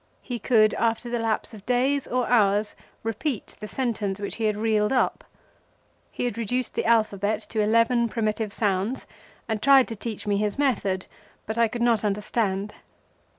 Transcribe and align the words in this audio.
He 0.23 0.39
could, 0.39 0.73
after 0.73 1.11
the 1.11 1.19
lapse 1.19 1.53
of 1.53 1.63
days 1.67 2.07
or 2.07 2.27
hours, 2.27 2.73
repeat 3.03 3.55
the 3.59 3.67
sentence 3.67 4.19
which 4.19 4.37
he 4.37 4.45
had 4.45 4.57
reeled 4.57 4.91
up. 4.91 5.23
He 6.09 6.25
had 6.25 6.39
reduced 6.39 6.73
the 6.73 6.85
alphabet 6.87 7.39
to 7.49 7.61
eleven 7.61 8.09
primitive 8.09 8.51
sounds; 8.51 9.05
and 9.47 9.61
tried 9.61 9.87
to 9.89 9.95
teach 9.95 10.25
me 10.25 10.37
his 10.37 10.57
method, 10.57 11.05
but 11.45 11.55
failed. 11.55 12.73